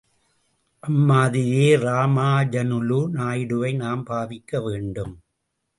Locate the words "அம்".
0.83-1.03